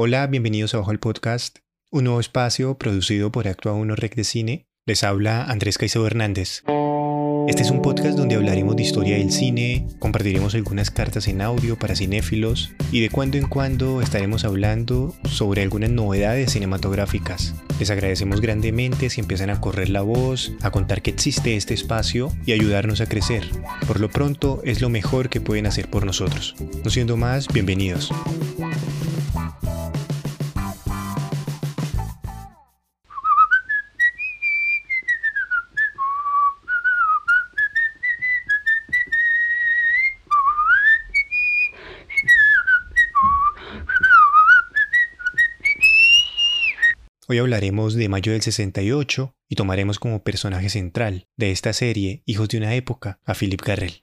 [0.00, 1.58] Hola, bienvenidos a Bajo el Podcast,
[1.90, 4.68] un nuevo espacio producido por Actua 1 Rec de Cine.
[4.86, 6.62] Les habla Andrés Caicedo Hernández.
[7.48, 11.76] Este es un podcast donde hablaremos de historia del cine, compartiremos algunas cartas en audio
[11.76, 17.56] para cinéfilos y de cuando en cuando estaremos hablando sobre algunas novedades cinematográficas.
[17.80, 22.30] Les agradecemos grandemente si empiezan a correr la voz, a contar que existe este espacio
[22.46, 23.50] y ayudarnos a crecer.
[23.88, 26.54] Por lo pronto es lo mejor que pueden hacer por nosotros.
[26.84, 28.12] No siendo más, bienvenidos.
[47.30, 52.48] Hoy hablaremos de mayo del 68 y tomaremos como personaje central de esta serie Hijos
[52.48, 54.02] de una época a Philip Garrel.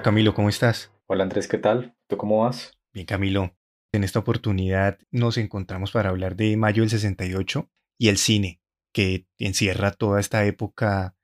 [0.00, 0.90] Hola Camilo, ¿cómo estás?
[1.08, 1.94] Hola Andrés, ¿qué tal?
[2.08, 2.72] ¿Tú cómo vas?
[2.94, 3.54] Bien Camilo,
[3.92, 8.62] en esta oportunidad nos encontramos para hablar de mayo del 68 y el cine,
[8.94, 11.14] que encierra toda esta época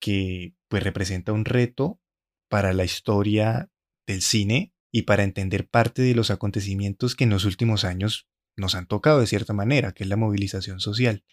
[0.00, 2.00] que pues representa un reto
[2.48, 3.70] para la historia
[4.08, 8.74] del cine y para entender parte de los acontecimientos que en los últimos años nos
[8.74, 11.24] han tocado de cierta manera, que es la movilización social.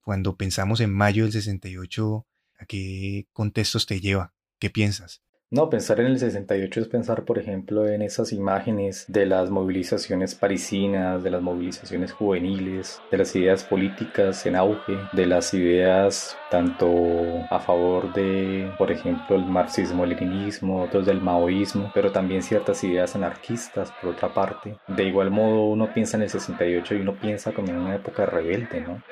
[0.00, 2.26] Cuando pensamos en mayo del 68,
[2.58, 4.32] ¿a qué contextos te lleva?
[4.58, 5.22] ¿Qué piensas?
[5.50, 10.34] No, pensar en el 68 es pensar, por ejemplo, en esas imágenes de las movilizaciones
[10.34, 16.86] parisinas, de las movilizaciones juveniles, de las ideas políticas en auge, de las ideas tanto
[17.48, 23.90] a favor de, por ejemplo, el marxismo-leninismo, otros del maoísmo, pero también ciertas ideas anarquistas,
[24.02, 24.76] por otra parte.
[24.86, 28.26] De igual modo, uno piensa en el 68 y uno piensa como en una época
[28.26, 29.02] rebelde, ¿no?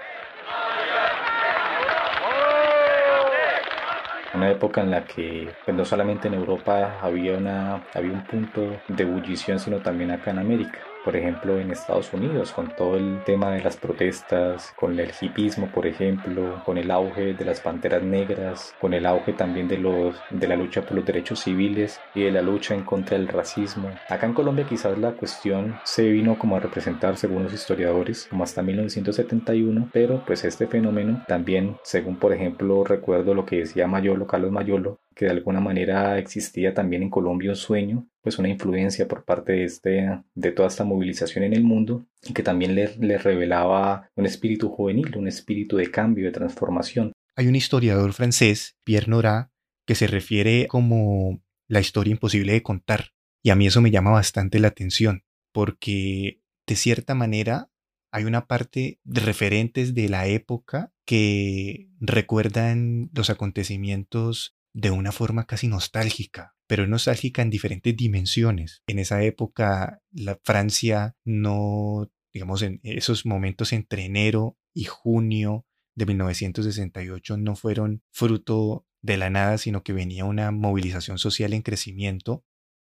[4.37, 8.85] Una época en la que pues, no solamente en Europa había, una, había un punto
[8.89, 13.23] de ebullición, sino también acá en América por ejemplo, en Estados Unidos, con todo el
[13.25, 18.03] tema de las protestas, con el hipismo, por ejemplo, con el auge de las panteras
[18.03, 22.25] negras, con el auge también de, los, de la lucha por los derechos civiles y
[22.25, 23.89] de la lucha en contra del racismo.
[24.09, 28.43] Acá en Colombia quizás la cuestión se vino como a representar, según los historiadores, como
[28.43, 34.27] hasta 1971, pero pues este fenómeno también, según por ejemplo recuerdo lo que decía Mayolo,
[34.27, 39.09] Carlos Mayolo, que de alguna manera existía también en Colombia un sueño, pues una influencia
[39.09, 42.95] por parte de, este, de toda esta movilización en el mundo y que también le,
[42.99, 47.13] le revelaba un espíritu juvenil, un espíritu de cambio, de transformación.
[47.35, 49.51] Hay un historiador francés, Pierre Nora,
[49.87, 53.13] que se refiere como la historia imposible de contar.
[53.43, 57.71] Y a mí eso me llama bastante la atención, porque de cierta manera
[58.11, 65.47] hay una parte de referentes de la época que recuerdan los acontecimientos de una forma
[65.47, 68.83] casi nostálgica, pero nostálgica en diferentes dimensiones.
[68.87, 75.65] En esa época, la Francia no, digamos, en esos momentos entre enero y junio
[75.95, 81.63] de 1968 no fueron fruto de la nada, sino que venía una movilización social en
[81.63, 82.45] crecimiento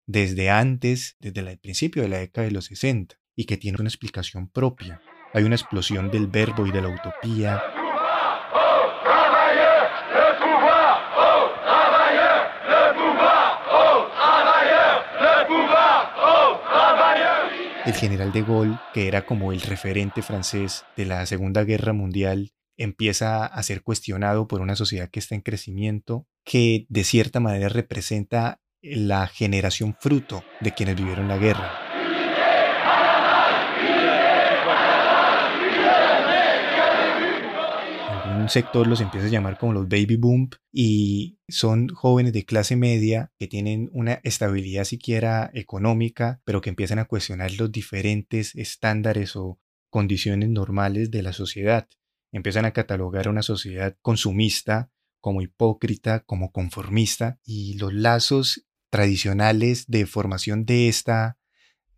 [0.08, 3.88] desde antes, desde el principio de la década de los 60, y que tiene una
[3.88, 5.00] explicación propia.
[5.32, 7.62] Hay una explosión del verbo y de la utopía,
[17.86, 22.52] el general de Gaulle, que era como el referente francés de la Segunda Guerra Mundial,
[22.76, 27.68] empieza a ser cuestionado por una sociedad que está en crecimiento, que de cierta manera
[27.68, 31.85] representa la generación fruto de quienes vivieron la guerra.
[38.46, 42.76] Un sector los empieza a llamar como los baby boom y son jóvenes de clase
[42.76, 49.34] media que tienen una estabilidad siquiera económica, pero que empiezan a cuestionar los diferentes estándares
[49.34, 49.58] o
[49.90, 51.88] condiciones normales de la sociedad.
[52.30, 59.86] Empiezan a catalogar a una sociedad consumista como hipócrita, como conformista y los lazos tradicionales
[59.88, 61.36] de formación de esta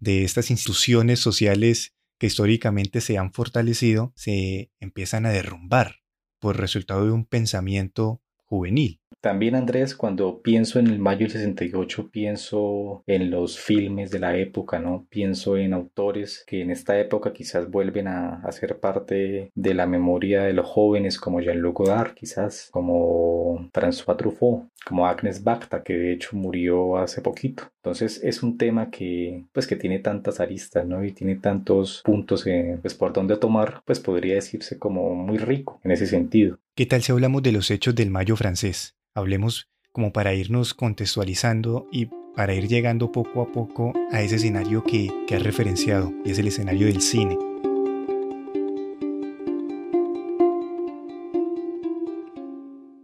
[0.00, 5.98] de estas instituciones sociales que históricamente se han fortalecido se empiezan a derrumbar
[6.38, 8.98] por resultado de un pensamiento juvenil.
[9.20, 14.37] También Andrés, cuando pienso en el mayo del 68, pienso en los filmes de la
[14.37, 15.06] época, ¿no?
[15.10, 20.43] Pienso en autores que en esta época quizás vuelven a, ser parte de la memoria
[20.43, 26.12] de los jóvenes, como Jean-Luc Godard, quizás, como François Truffaut, como Agnes Bacta, que de
[26.12, 27.64] hecho murió hace poquito.
[27.76, 31.04] Entonces es un tema que, pues, que tiene tantas aristas, ¿no?
[31.04, 35.81] Y tiene tantos puntos, eh, pues, por donde tomar, pues podría decirse como muy rico
[35.84, 36.58] en ese sentido.
[36.75, 38.98] ¿Qué tal si hablamos de los hechos del mayo francés?
[39.19, 44.85] Hablemos como para irnos contextualizando y para ir llegando poco a poco a ese escenario
[44.85, 47.37] que, que has referenciado, y es el escenario del cine.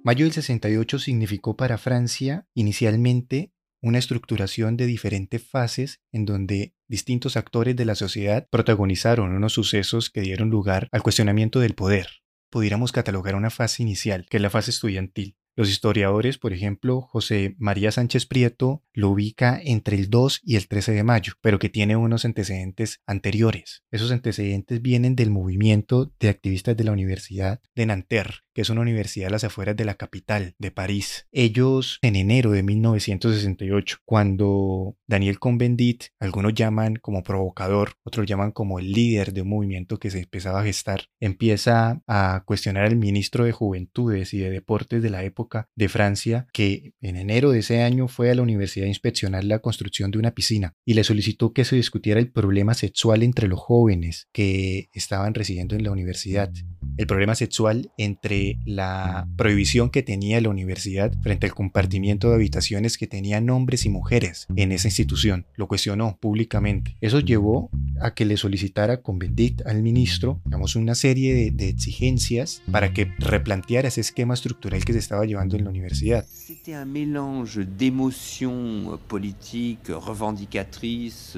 [0.04, 7.36] Mayo del 68 significó para Francia inicialmente una estructuración de diferentes fases en donde distintos
[7.36, 12.08] actores de la sociedad protagonizaron unos sucesos que dieron lugar al cuestionamiento del poder.
[12.50, 17.54] Pudiéramos catalogar una fase inicial, que es la fase estudiantil, los historiadores, por ejemplo, José
[17.58, 21.68] María Sánchez Prieto lo ubica entre el 2 y el 13 de mayo, pero que
[21.68, 23.84] tiene unos antecedentes anteriores.
[23.90, 28.80] Esos antecedentes vienen del movimiento de activistas de la Universidad de Nanterre, que es una
[28.80, 31.26] universidad a las afueras de la capital, de París.
[31.32, 38.78] Ellos, en enero de 1968, cuando Daniel Cohn-Bendit, algunos llaman como provocador, otros llaman como
[38.78, 43.44] el líder de un movimiento que se empezaba a gestar, empieza a cuestionar al ministro
[43.44, 47.82] de Juventudes y de Deportes de la época de Francia que en enero de ese
[47.82, 51.52] año fue a la universidad a inspeccionar la construcción de una piscina y le solicitó
[51.52, 56.50] que se discutiera el problema sexual entre los jóvenes que estaban residiendo en la universidad.
[56.96, 62.98] El problema sexual entre la prohibición que tenía la universidad frente al compartimiento de habitaciones
[62.98, 65.46] que tenían hombres y mujeres en esa institución.
[65.56, 66.96] Lo cuestionó públicamente.
[67.00, 67.70] Eso llevó
[68.00, 72.92] a que le solicitara con Bendit al ministro, digamos, una serie de, de exigencias para
[72.92, 76.24] que replanteara ese esquema estructural que se estaba llevando en la universidad.
[76.26, 81.36] C'était un mélange d'émotions politiques, revendicatrices,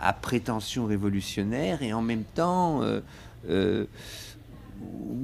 [0.00, 3.00] à prétention révolutionnaire et en même temps, euh,
[3.48, 3.86] euh,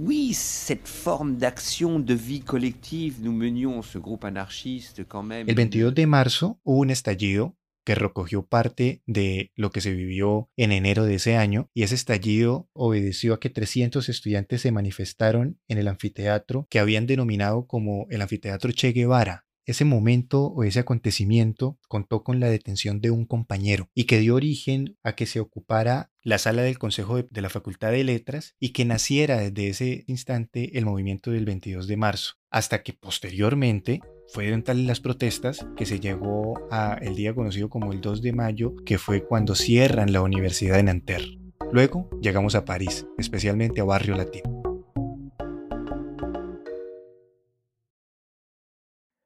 [0.05, 5.49] oui, cette forme de vie collective, nous menions ce groupe anarchiste quand même.
[5.49, 10.49] El 22 de marzo hubo un estallido que recogió parte de lo que se vivió
[10.57, 15.59] en enero de ese año y ese estallido obedeció a que 300 estudiantes se manifestaron
[15.69, 19.47] en el anfiteatro que habían denominado como el anfiteatro Che Guevara.
[19.65, 24.35] Ese momento o ese acontecimiento contó con la detención de un compañero y que dio
[24.35, 28.71] origen a que se ocupara la sala del Consejo de, la Facultad de Letras y
[28.71, 34.01] que naciera desde ese instante el movimiento del 22 de marzo, hasta que posteriormente
[34.33, 38.33] fueron tales las protestas que se llegó a el día conocido como el 2 de
[38.33, 41.39] mayo, que fue cuando cierran la Universidad de Nanterre.
[41.71, 44.62] Luego llegamos a París, especialmente a Barrio Latino.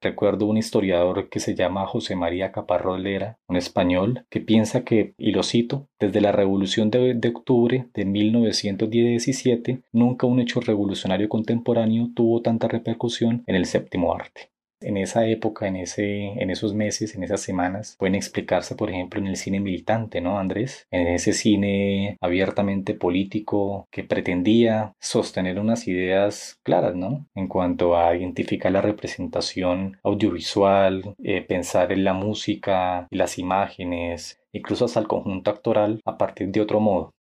[0.01, 5.15] Recuerdo un historiador que se llama José María Caparro Lera, un español, que piensa que,
[5.17, 11.29] y lo cito, desde la Revolución de, de octubre de 1917, nunca un hecho revolucionario
[11.29, 14.51] contemporáneo tuvo tanta repercusión en el séptimo arte.
[14.81, 19.21] En esa época, en, ese, en esos meses, en esas semanas, pueden explicarse, por ejemplo,
[19.21, 20.87] en el cine militante, ¿no, Andrés?
[20.91, 27.27] En ese cine abiertamente político que pretendía sostener unas ideas claras, ¿no?
[27.35, 34.85] En cuanto a identificar la representación audiovisual, eh, pensar en la música, las imágenes, incluso
[34.85, 37.16] hasta el conjunto actoral a partir de otro modo.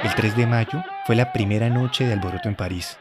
[0.00, 2.96] El 3 de mayo fue la primera noche de alboroto en París.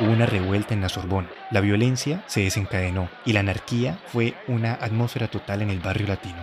[0.00, 1.28] Hubo una revuelta en la Sorbona.
[1.50, 6.42] La violencia se desencadenó y la anarquía fue una atmósfera total en el barrio latino.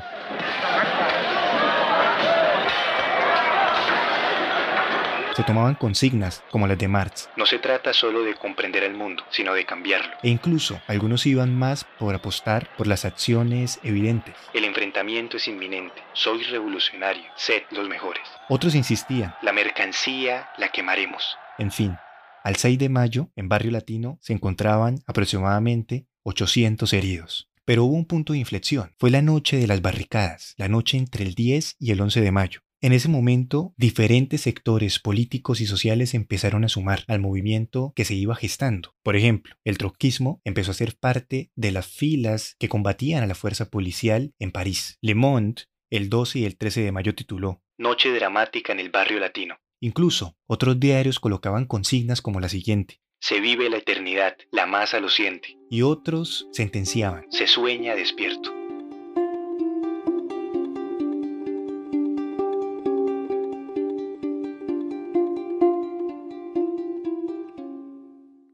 [5.42, 7.28] Se tomaban consignas como las de Marx.
[7.36, 10.14] No se trata solo de comprender el mundo, sino de cambiarlo.
[10.22, 14.36] E incluso algunos iban más por apostar por las acciones evidentes.
[14.54, 16.00] El enfrentamiento es inminente.
[16.14, 17.24] Soy revolucionario.
[17.36, 18.22] Sed los mejores.
[18.50, 19.34] Otros insistían.
[19.42, 21.24] La mercancía la quemaremos.
[21.58, 21.98] En fin,
[22.44, 27.50] al 6 de mayo, en Barrio Latino, se encontraban aproximadamente 800 heridos.
[27.66, 28.94] Pero hubo un punto de inflexión.
[29.00, 32.32] Fue la noche de las barricadas, la noche entre el 10 y el 11 de
[32.32, 32.62] mayo.
[32.84, 38.16] En ese momento, diferentes sectores políticos y sociales empezaron a sumar al movimiento que se
[38.16, 38.96] iba gestando.
[39.04, 43.36] Por ejemplo, el trotskismo empezó a ser parte de las filas que combatían a la
[43.36, 44.98] fuerza policial en París.
[45.00, 49.20] Le Monde, el 12 y el 13 de mayo tituló Noche dramática en el barrio
[49.20, 49.60] latino.
[49.80, 53.00] Incluso, otros diarios colocaban consignas como la siguiente.
[53.20, 55.56] Se vive la eternidad, la masa lo siente.
[55.70, 57.26] Y otros sentenciaban.
[57.30, 58.61] Se sueña despierto.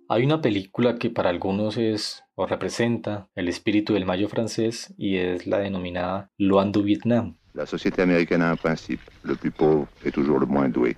[0.09, 5.17] Hay una película que para algunos es o representa el espíritu mayo francés y
[5.49, 7.35] la denominada Loin du Vietnam.
[7.53, 10.95] La société américaine a un principe, le plus pauvre est toujours le moins doué.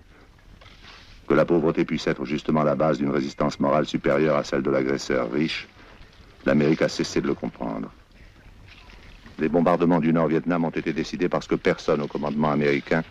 [1.27, 4.69] Que la pauvreté puisse être justement la base d'une résistance morale supérieure à celle de
[4.69, 5.67] l'agresseur riche,
[6.45, 7.91] l'Amérique a cessé de le comprendre.
[9.39, 13.03] Les bombardements du Nord-Vietnam ont été décidés parce que personne au commandement américain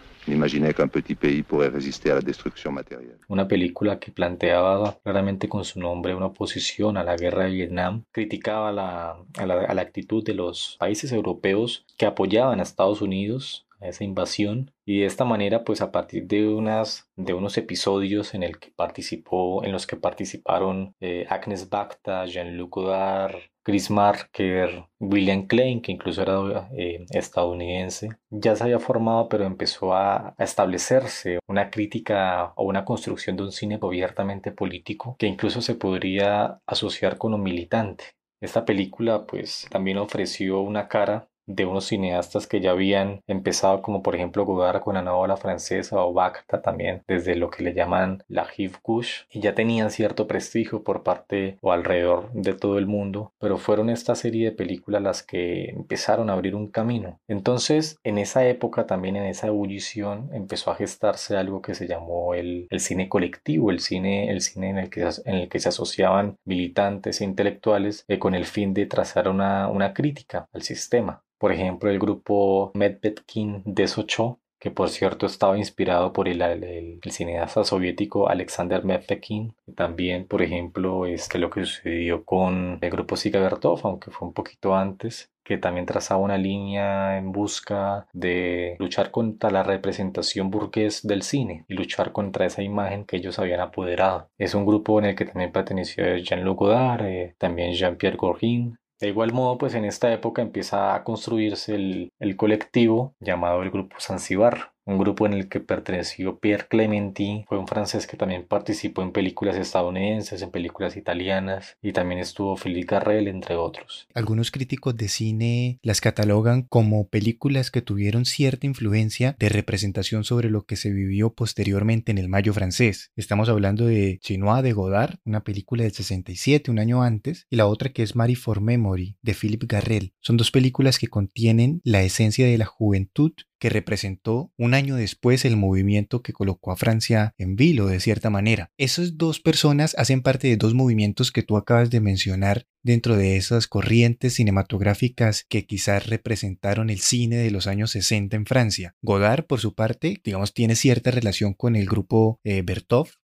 [3.28, 8.04] Una película que planteaba claramente con su nombre una oposición a la guerra de Vietnam,
[8.12, 13.02] criticaba la, a, la, a la actitud de los países europeos que apoyaban a Estados
[13.02, 18.34] Unidos esa invasión y de esta manera pues a partir de unas de unos episodios
[18.34, 23.36] en el que participó en los que participaron eh, Agnes Bacta, Jean-Luc Godard,
[23.68, 29.92] Chris Marker, William Klein, que incluso era eh, estadounidense, ya se había formado, pero empezó
[29.92, 35.74] a, establecerse una crítica o una construcción de un cine abiertamente político que incluso se
[35.74, 38.04] podría asociar con un militante.
[38.40, 44.02] Esta película pues también ofreció una cara de unos cineastas que ya habían empezado, como
[44.02, 48.22] por ejemplo Godard con la novela francesa o Bacta también, desde lo que le llaman
[48.28, 52.86] la Hiv Kush, y ya tenían cierto prestigio por parte o alrededor de todo el
[52.86, 57.18] mundo, pero fueron esta serie de películas las que empezaron a abrir un camino.
[57.26, 62.34] Entonces, en esa época, también en esa ebullición, empezó a gestarse algo que se llamó
[62.34, 65.70] el, el cine colectivo, el cine, el cine en el que, en el que se
[65.70, 71.22] asociaban militantes e intelectuales eh, con el fin de trazar una, una crítica al sistema.
[71.38, 78.28] Por ejemplo, el grupo Medvedkin Desocho, que por cierto estaba inspirado por el, cineasta soviético
[78.28, 79.54] Alexander Medvedkin.
[79.76, 84.34] También, por ejemplo, este, lo que sucedió con el grupo Siga Bertov, aunque fue un
[84.34, 91.06] poquito antes, que también trazaba una línea en busca de luchar contra la representación burgués
[91.06, 94.28] del cine y luchar contra esa imagen que ellos habían apoderado.
[94.36, 99.08] Es un grupo en el que también perteneció Jean-Luc Godard, eh, también Jean-Pierre Gorin, de
[99.08, 103.96] igual modo, pues en esta época empieza a construirse el, el colectivo llamado el Grupo
[104.00, 109.02] Zanzibar, un grupo en el que perteneció Pierre Clementi, fue un francés que también participó
[109.02, 114.06] en películas estadounidenses, en películas italianas, y también estuvo Philippe Garrel, entre otros.
[114.14, 120.48] Algunos críticos de cine las catalogan como películas que tuvieron cierta influencia de representación sobre
[120.48, 123.12] lo que se vivió posteriormente en el Mayo francés.
[123.14, 127.66] Estamos hablando de Chinois de Godard, una película del 67, un año antes, y la
[127.66, 130.14] otra que es Marie for Memory, de Philippe Garrel.
[130.20, 135.44] Son dos películas que contienen la esencia de la juventud que representó un año después
[135.44, 138.70] el movimiento que colocó a Francia en vilo de cierta manera.
[138.78, 143.36] Esas dos personas hacen parte de dos movimientos que tú acabas de mencionar dentro de
[143.36, 148.94] esas corrientes cinematográficas que quizás representaron el cine de los años 60 en Francia.
[149.02, 152.62] Godard, por su parte, digamos, tiene cierta relación con el grupo eh,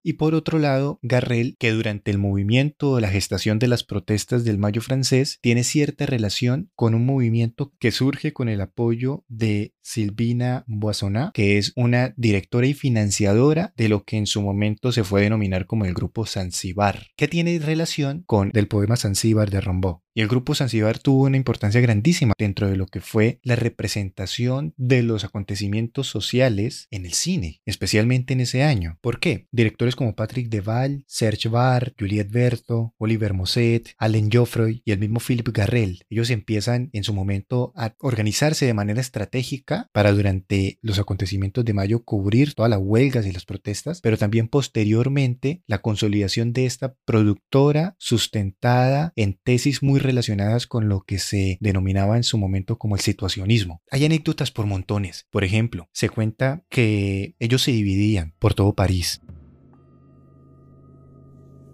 [0.02, 4.44] y por otro lado, Garrel, que durante el movimiento o la gestación de las protestas
[4.44, 9.74] del Mayo francés, tiene cierta relación con un movimiento que surge con el apoyo de
[9.82, 15.04] Sylvina Boissonat, que es una directora y financiadora de lo que en su momento se
[15.04, 19.60] fue a denominar como el grupo Zanzibar, que tiene relación con el poema Zanzibar de
[19.60, 19.98] Rimbaud.
[20.20, 25.02] El grupo Zanzibar tuvo una importancia grandísima dentro de lo que fue la representación de
[25.02, 28.98] los acontecimientos sociales en el cine, especialmente en ese año.
[29.00, 29.46] ¿Por qué?
[29.50, 35.20] Directores como Patrick Deval, Serge Barr, Juliette Berto, Oliver Mosset, Allen Joffroy y el mismo
[35.20, 36.04] Philippe Garrel.
[36.10, 41.72] Ellos empiezan en su momento a organizarse de manera estratégica para durante los acontecimientos de
[41.72, 46.94] mayo cubrir todas las huelgas y las protestas, pero también posteriormente la consolidación de esta
[47.06, 52.96] productora sustentada en tesis muy relacionadas con lo que se denominaba en su momento como
[52.96, 53.82] el situacionismo.
[53.90, 55.26] Hay anécdotas por montones.
[55.30, 59.20] Por ejemplo, se cuenta que ellos se dividían por todo París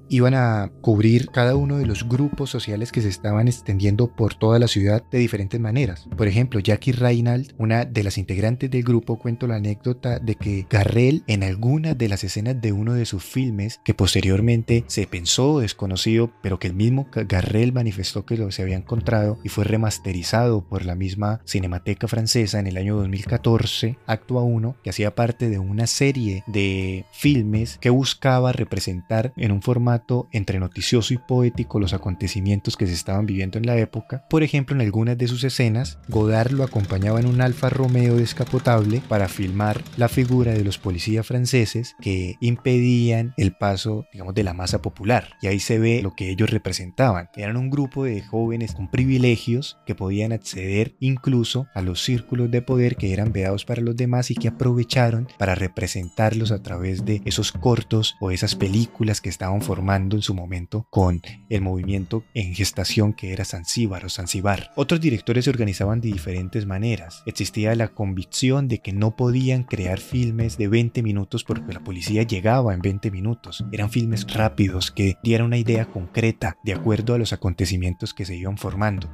[0.09, 4.59] iban a cubrir cada uno de los grupos sociales que se estaban extendiendo por toda
[4.59, 6.09] la ciudad de diferentes maneras.
[6.17, 10.67] Por ejemplo, Jackie Reinald, una de las integrantes del grupo, cuento la anécdota de que
[10.69, 15.61] Garrel en alguna de las escenas de uno de sus filmes, que posteriormente se pensó
[15.61, 20.67] desconocido, pero que el mismo Garrel manifestó que lo se había encontrado y fue remasterizado
[20.67, 25.59] por la misma Cinemateca Francesa en el año 2014, actúa 1, que hacía parte de
[25.59, 29.96] una serie de filmes que buscaba representar en un formato
[30.33, 34.25] entre noticioso y poético los acontecimientos que se estaban viviendo en la época.
[34.29, 39.03] Por ejemplo, en algunas de sus escenas, Godard lo acompañaba en un Alfa Romeo descapotable
[39.09, 44.55] para filmar la figura de los policías franceses que impedían el paso, digamos, de la
[44.55, 45.31] masa popular.
[45.43, 47.29] Y ahí se ve lo que ellos representaban.
[47.37, 52.63] Eran un grupo de jóvenes con privilegios que podían acceder incluso a los círculos de
[52.63, 57.23] poder que eran vedados para los demás y que aprovecharon para representarlos a través de
[57.25, 62.57] esos cortos o esas películas que estaban formando en su momento con el movimiento en
[62.57, 64.73] gestación que era Zanzíbar o Zanzibar.
[64.75, 67.23] Otros directores se organizaban de diferentes maneras.
[67.25, 72.25] Existía la convicción de que no podían crear filmes de 20 minutos porque la policía
[72.25, 73.65] llegaba en 20 minutos.
[73.71, 78.35] Eran filmes rápidos que dieran una idea concreta de acuerdo a los acontecimientos que se
[78.35, 79.09] iban formando.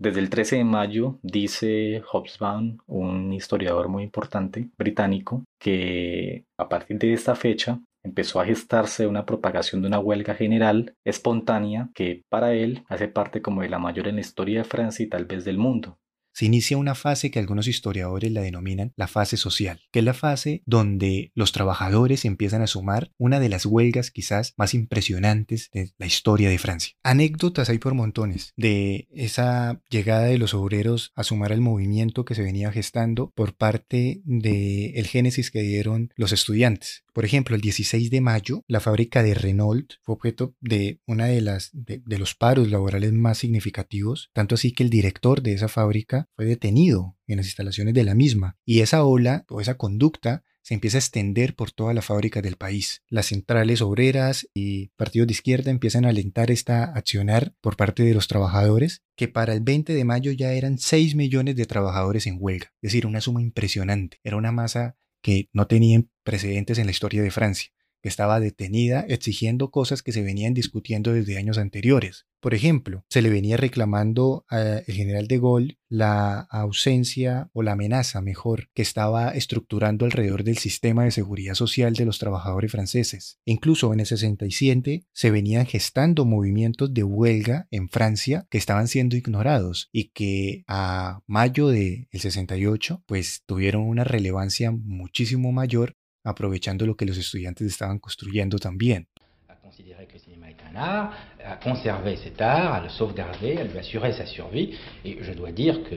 [0.00, 6.98] Desde el 13 de mayo dice Hobsbawm, un historiador muy importante británico, que a partir
[6.98, 12.54] de esta fecha empezó a gestarse una propagación de una huelga general espontánea que para
[12.54, 15.44] él hace parte como de la mayor en la historia de Francia y tal vez
[15.44, 15.98] del mundo
[16.38, 20.14] se inicia una fase que algunos historiadores la denominan la fase social, que es la
[20.14, 25.90] fase donde los trabajadores empiezan a sumar una de las huelgas quizás más impresionantes de
[25.98, 26.94] la historia de Francia.
[27.02, 32.36] Anécdotas hay por montones de esa llegada de los obreros a sumar al movimiento que
[32.36, 37.02] se venía gestando por parte del el génesis que dieron los estudiantes.
[37.18, 41.40] Por ejemplo, el 16 de mayo, la fábrica de Renault fue objeto de una de
[41.40, 46.28] las de, los paros laborales más significativos, tanto así que el director de esa fábrica
[46.36, 50.74] fue detenido en las instalaciones de la misma y esa ola o esa conducta se
[50.74, 53.02] empieza a extender por toda la fábrica del país.
[53.08, 58.14] Las centrales obreras y partidos de izquierda empiezan a alentar esta accionar por parte de
[58.14, 62.36] los trabajadores, que para el 20 de mayo ya eran 6 millones de trabajadores en
[62.38, 64.18] huelga, es decir, una suma impresionante.
[64.22, 67.70] Era una masa que no tenían precedentes en la historia de Francia
[68.02, 72.26] que estaba detenida exigiendo cosas que se venían discutiendo desde años anteriores.
[72.40, 78.20] Por ejemplo, se le venía reclamando al general de Gaulle la ausencia o la amenaza,
[78.20, 83.40] mejor, que estaba estructurando alrededor del sistema de seguridad social de los trabajadores franceses.
[83.44, 89.16] Incluso en el 67 se venían gestando movimientos de huelga en Francia que estaban siendo
[89.16, 95.96] ignorados y que a mayo del 68 pues tuvieron una relevancia muchísimo mayor
[96.28, 99.06] aprovechando lo que los estudiantes estaban construyendo también.
[99.48, 101.12] A considérer que le cinéma est un art,
[101.44, 104.74] à conserver cet art, à le sauvegarder, à lui assurer sa survie.
[105.04, 105.96] Et je dois dire que,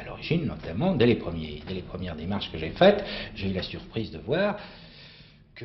[0.00, 3.52] à l'origine, notamment, dès les, premiers, dès les premières démarches que j'ai faites, j'ai eu
[3.52, 4.58] la surprise de voir
[5.54, 5.64] que...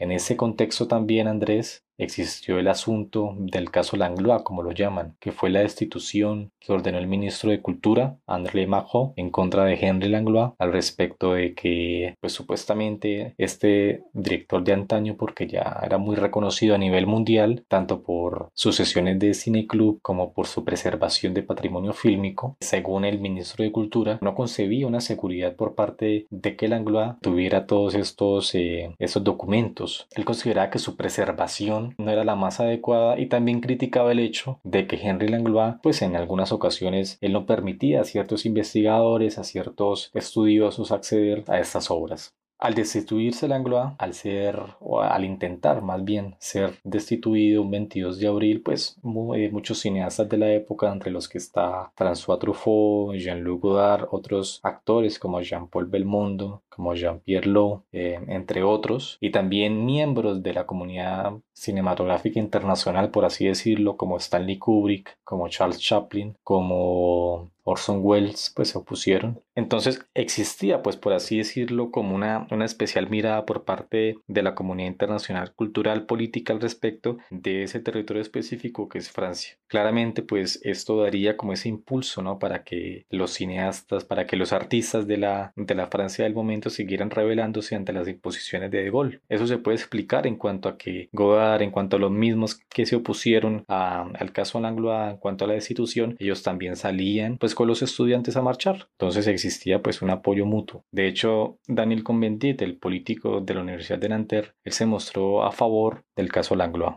[0.00, 5.32] En ese contexto también, Andrés, existió el asunto del caso Langlois, como lo llaman, que
[5.32, 10.08] fue la destitución que ordenó el ministro de Cultura, André Majo, en contra de Henry
[10.08, 16.16] Langlois, al respecto de que, pues supuestamente, este director de antaño, porque ya era muy
[16.16, 21.34] reconocido a nivel mundial, tanto por sus sesiones de cine club como por su preservación
[21.34, 26.56] de patrimonio fílmico, según el ministro de Cultura, no concebía una seguridad por parte de
[26.56, 30.06] que Langlois tuviera todos estos, eh, estos documentos.
[30.14, 34.60] Él consideraba que su preservación no era la más adecuada y también criticaba el hecho
[34.64, 39.44] de que Henry Langlois, pues en algunas ocasiones, él no permitía a ciertos investigadores, a
[39.44, 42.34] ciertos estudiosos acceder a estas obras.
[42.60, 48.26] Al destituirse Langlois, al ser, o al intentar más bien ser destituido un 22 de
[48.26, 48.96] abril, pues
[49.36, 54.58] eh, muchos cineastas de la época, entre los que está François Truffaut, Jean-Luc Godard, otros
[54.64, 60.66] actores como Jean-Paul Belmondo, como Jean-Pierre Lowe, eh, entre otros, y también miembros de la
[60.66, 68.52] comunidad cinematográfica internacional, por así decirlo, como Stanley Kubrick, como Charles Chaplin, como Orson Welles
[68.54, 69.42] pues se opusieron.
[69.54, 74.54] Entonces existía pues por así decirlo como una, una especial mirada por parte de la
[74.54, 79.58] comunidad internacional cultural política al respecto de ese territorio específico que es Francia.
[79.66, 82.38] Claramente pues esto daría como ese impulso ¿no?
[82.38, 86.70] para que los cineastas, para que los artistas de la, de la Francia del momento
[86.70, 89.20] siguieran rebelándose ante las imposiciones de De Gaulle.
[89.28, 92.86] Eso se puede explicar en cuanto a que Godard, en cuanto a los mismos que
[92.86, 97.66] se opusieron al caso Langlois, en cuanto a la destitución, ellos también salían pues con
[97.66, 98.88] los estudiantes a marchar.
[98.92, 100.84] Entonces existía pues un apoyo mutuo.
[100.92, 105.52] De hecho, Daniel Conventit, el político de la Universidad de Nanterre, él se mostró a
[105.52, 106.96] favor del caso Langlois.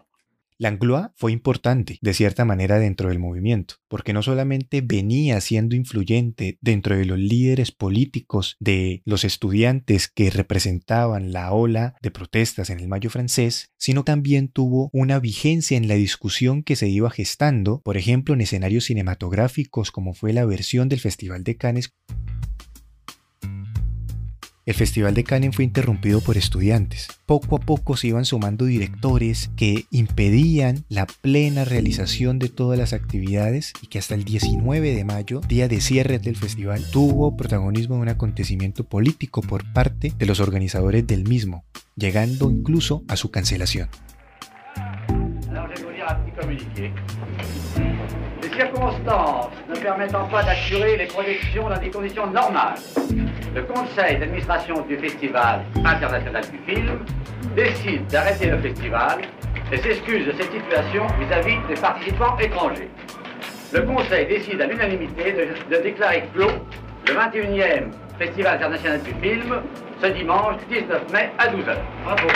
[0.62, 6.60] Langlois fue importante, de cierta manera, dentro del movimiento, porque no solamente venía siendo influyente
[6.62, 12.80] dentro de los líderes políticos de los estudiantes que representaban la ola de protestas en
[12.80, 17.82] el Mayo francés, sino también tuvo una vigencia en la discusión que se iba gestando,
[17.82, 21.96] por ejemplo, en escenarios cinematográficos como fue la versión del Festival de Cannes
[24.66, 27.08] el Festival de Cannes fue interrumpido por estudiantes.
[27.26, 32.94] Poco a poco se iban sumando directores que impedían la plena realización de todas las
[32.94, 37.96] actividades y que hasta el 19 de mayo, día de cierre del festival, tuvo protagonismo
[37.96, 43.32] de un acontecimiento político por parte de los organizadores del mismo, llegando incluso a su
[43.32, 43.90] cancelación.
[48.62, 52.76] Circonstances ne permettant pas d'assurer les projections dans des conditions normales,
[53.56, 57.00] le conseil d'administration du Festival international du film
[57.56, 59.22] décide d'arrêter le festival
[59.72, 62.90] et s'excuse de cette situation vis-à-vis des participants étrangers.
[63.74, 66.52] Le conseil décide à l'unanimité de, de déclarer clos
[67.08, 67.86] le 21e
[68.20, 69.56] Festival international du film
[70.04, 71.78] ce dimanche 19 mai à 12h.
[72.06, 72.28] Bravo.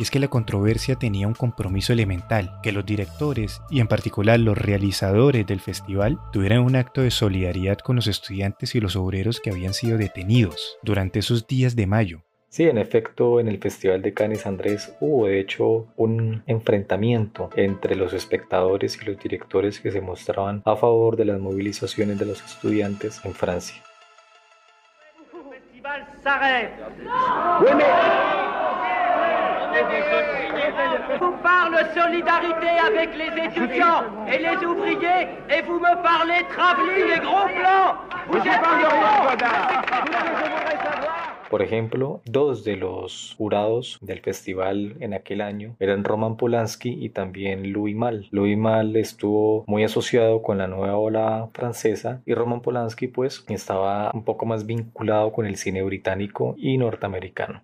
[0.00, 4.40] Y es que la controversia tenía un compromiso elemental, que los directores y en particular
[4.40, 9.40] los realizadores del festival tuvieran un acto de solidaridad con los estudiantes y los obreros
[9.40, 12.22] que habían sido detenidos durante esos días de mayo.
[12.48, 17.94] Sí, en efecto, en el Festival de Cannes Andrés hubo de hecho un enfrentamiento entre
[17.94, 22.42] los espectadores y los directores que se mostraban a favor de las movilizaciones de los
[22.42, 23.82] estudiantes en Francia.
[31.20, 37.20] Vous parle solidarité avec les étudiants et les ouvriers et vous me parlez travelling et
[37.20, 37.96] gros plans.
[38.28, 38.60] Vous êtes
[41.50, 47.08] Por ejemplo, dos de los jurados del festival en aquel año eran Roman Polanski y
[47.08, 48.28] también Louis Mal.
[48.30, 54.12] Louis Mal estuvo muy asociado con la nueva ola francesa y Roman Polanski pues estaba
[54.14, 57.62] un poco más vinculado con el cine británico y norteamericano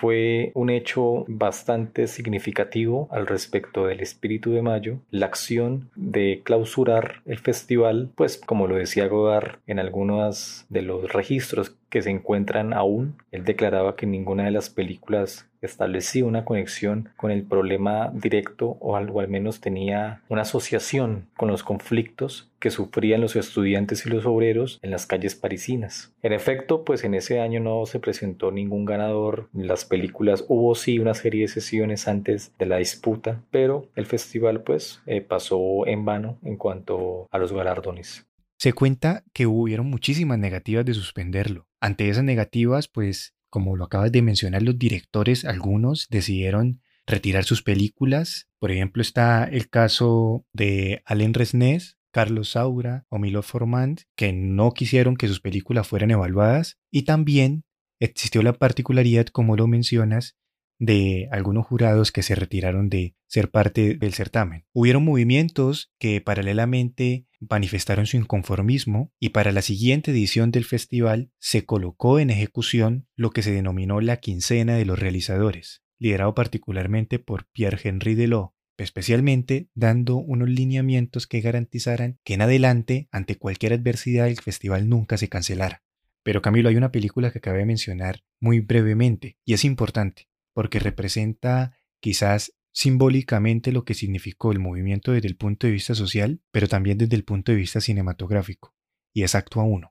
[0.00, 7.22] fue un hecho bastante significativo al respecto del espíritu de mayo, la acción de clausurar
[7.24, 12.74] el festival, pues como lo decía Godard en algunos de los registros que se encuentran
[12.74, 18.76] aún, él declaraba que ninguna de las películas establecía una conexión con el problema directo
[18.80, 24.10] o algo al menos tenía una asociación con los conflictos que sufrían los estudiantes y
[24.10, 26.12] los obreros en las calles parisinas.
[26.22, 29.48] En efecto, pues en ese año no se presentó ningún ganador.
[29.54, 34.60] Las películas hubo sí una serie de sesiones antes de la disputa, pero el festival
[34.60, 38.26] pues eh, pasó en vano en cuanto a los galardones.
[38.58, 41.68] Se cuenta que hubieron muchísimas negativas de suspenderlo.
[41.80, 47.62] Ante esas negativas, pues, como lo acabas de mencionar, los directores, algunos decidieron retirar sus
[47.62, 48.48] películas.
[48.58, 54.72] Por ejemplo, está el caso de Alain Resnés, Carlos Saura o Milo Formand, que no
[54.72, 56.78] quisieron que sus películas fueran evaluadas.
[56.90, 57.64] Y también
[58.00, 60.36] existió la particularidad, como lo mencionas,
[60.78, 64.64] de algunos jurados que se retiraron de ser parte del certamen.
[64.72, 71.64] Hubieron movimientos que paralelamente manifestaron su inconformismo y para la siguiente edición del festival se
[71.64, 77.46] colocó en ejecución lo que se denominó la quincena de los realizadores, liderado particularmente por
[77.52, 84.40] Pierre-Henri Delot, especialmente dando unos lineamientos que garantizaran que en adelante, ante cualquier adversidad, el
[84.40, 85.82] festival nunca se cancelara.
[86.22, 90.78] Pero Camilo, hay una película que acabé de mencionar muy brevemente y es importante porque
[90.78, 96.68] representa quizás simbólicamente lo que significó el movimiento desde el punto de vista social, pero
[96.68, 98.74] también desde el punto de vista cinematográfico,
[99.14, 99.90] y es Actua 1.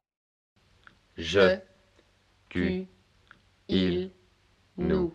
[1.18, 1.64] Je,
[2.48, 2.88] tu,
[3.68, 4.14] il,
[4.76, 5.14] nous.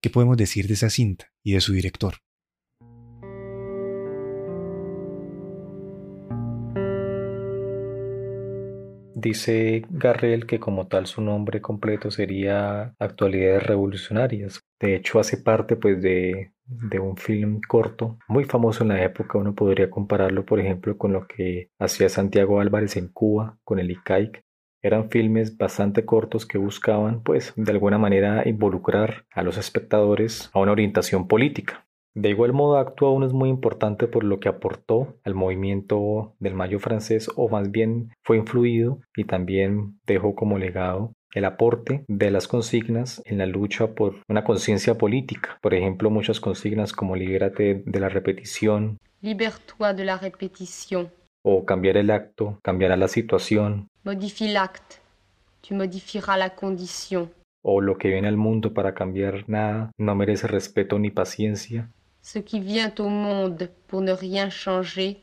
[0.00, 2.18] ¿Qué podemos decir de esa cinta y de su director?
[9.16, 14.60] Dice Garrel que como tal su nombre completo sería Actualidades Revolucionarias.
[14.80, 19.38] De hecho hace parte pues de, de un film corto muy famoso en la época.
[19.38, 23.90] Uno podría compararlo por ejemplo con lo que hacía Santiago Álvarez en Cuba con el
[23.90, 24.42] ICAIC.
[24.82, 30.60] Eran filmes bastante cortos que buscaban pues de alguna manera involucrar a los espectadores a
[30.60, 31.86] una orientación política.
[32.14, 36.54] De igual modo, Actua 1 es muy importante por lo que aportó al movimiento del
[36.54, 42.30] Mayo francés, o más bien fue influido y también dejó como legado el aporte de
[42.30, 45.58] las consignas en la lucha por una conciencia política.
[45.60, 48.98] Por ejemplo, muchas consignas como libérate de la repetición.
[49.22, 51.10] Libère-toi de la répétition.
[51.44, 53.88] O cambiar el acto, cambiará la situación.
[54.04, 54.96] Modifie l'acte,
[55.60, 57.30] tu modifieras la condition.
[57.64, 61.88] O lo que viene al mundo para cambiar nada no merece respeto ni paciencia.
[62.20, 65.20] Ce qui vient au monde pour ne rien changer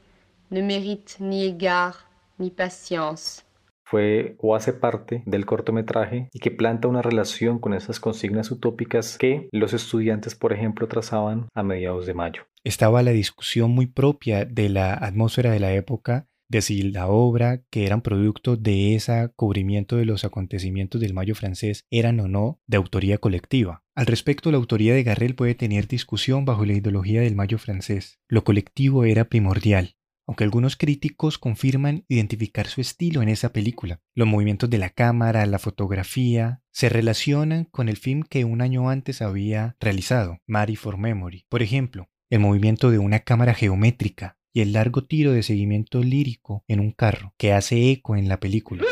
[0.51, 3.43] ne mérite ni égard ni patience.
[3.89, 9.17] Fue o hace parte del cortometraje y que planta una relación con esas consignas utópicas
[9.17, 12.43] que los estudiantes, por ejemplo, trazaban a mediados de mayo.
[12.63, 17.61] Estaba la discusión muy propia de la atmósfera de la época de si la obra,
[17.69, 22.59] que eran producto de ese cubrimiento de los acontecimientos del Mayo francés, eran o no
[22.65, 23.83] de autoría colectiva.
[23.95, 28.19] Al respecto, la autoría de Garrel puede tener discusión bajo la ideología del Mayo francés.
[28.27, 29.95] Lo colectivo era primordial,
[30.29, 33.99] aunque algunos críticos confirman identificar su estilo en esa película.
[34.13, 38.91] Los movimientos de la cámara, la fotografía, se relacionan con el film que un año
[38.91, 41.47] antes había realizado, Mary for Memory.
[41.49, 46.63] Por ejemplo, el movimiento de una cámara geométrica, y el largo tiro de seguimiento lírico
[46.67, 48.83] en un carro que hace eco en la película.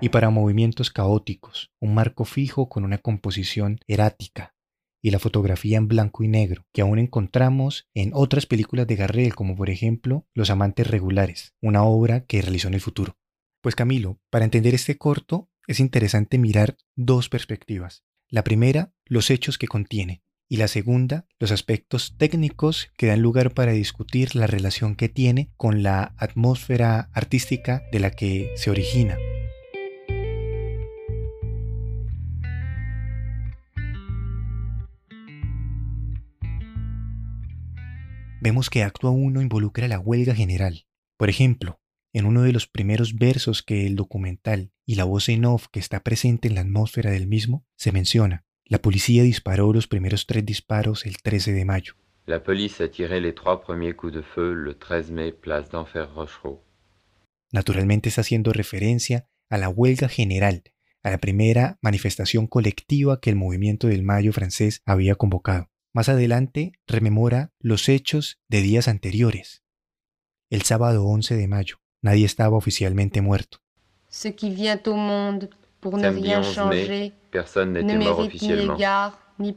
[0.00, 4.55] Y para movimientos caóticos, un marco fijo con una composición erática
[5.02, 9.34] y la fotografía en blanco y negro, que aún encontramos en otras películas de Garrel,
[9.34, 13.16] como por ejemplo Los Amantes Regulares, una obra que realizó en el futuro.
[13.60, 18.04] Pues Camilo, para entender este corto es interesante mirar dos perspectivas.
[18.28, 23.52] La primera, los hechos que contiene, y la segunda, los aspectos técnicos que dan lugar
[23.54, 29.16] para discutir la relación que tiene con la atmósfera artística de la que se origina.
[38.46, 40.86] Vemos que acto 1 involucra la huelga general.
[41.16, 41.80] Por ejemplo,
[42.12, 45.80] en uno de los primeros versos que el documental y la voz en off que
[45.80, 50.46] está presente en la atmósfera del mismo se menciona, la policía disparó los primeros tres
[50.46, 51.94] disparos el 13 de mayo.
[52.24, 56.06] La police a tiré les trois premiers coups de feu le 13 mai, place d'Enfer
[56.14, 56.62] Rochereau.
[57.50, 60.62] Naturalmente está haciendo referencia a la huelga general,
[61.02, 65.68] a la primera manifestación colectiva que el movimiento del Mayo francés había convocado.
[65.96, 69.62] Más adelante rememora los hechos de días anteriores.
[70.50, 73.62] El sábado 11 de mayo, nadie estaba oficialmente muerto.
[74.10, 75.48] Ce qui vient au monde
[75.80, 77.14] pour ne rien changer
[79.38, 79.56] ni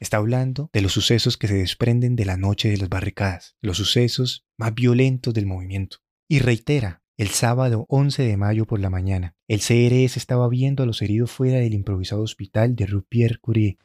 [0.00, 3.76] Está hablando de los sucesos que se desprenden de la noche de las barricadas, los
[3.76, 5.98] sucesos más violentos del movimiento.
[6.28, 10.86] Y reitera, el sábado 11 de mayo por la mañana, el CRS estaba viendo a
[10.86, 13.78] los heridos fuera del improvisado hospital de Rue Pierre Curie.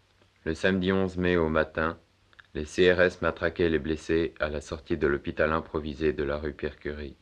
[0.45, 1.99] Le samedi 11 mai au matin,
[2.53, 6.77] les CRS matraquaient les blessés à la sortie de l'hôpital improvisé de la rue Pierre
[6.77, 7.17] Curie.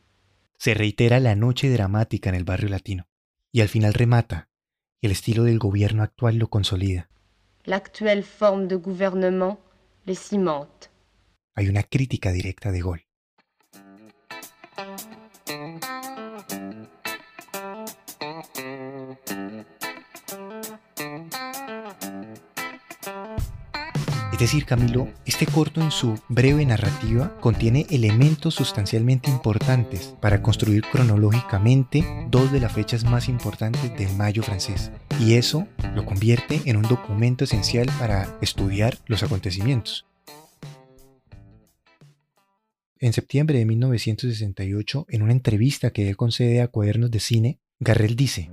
[0.56, 3.06] Se reitera la noche dramática en el barrio latino.
[3.52, 4.48] Y al final remata,
[5.00, 7.08] y el estilo del gobierno actual lo consolida.
[7.64, 9.58] L'actuelle forme de gouvernement
[10.06, 10.88] les cimente.
[11.54, 13.07] Hay una crítica directa de Gol.
[24.38, 30.84] Es decir, Camilo, este corto en su breve narrativa contiene elementos sustancialmente importantes para construir
[30.84, 34.92] cronológicamente dos de las fechas más importantes del Mayo francés.
[35.18, 40.06] Y eso lo convierte en un documento esencial para estudiar los acontecimientos.
[43.00, 48.14] En septiembre de 1968, en una entrevista que él concede a Cuadernos de Cine, Garrel
[48.14, 48.50] dice,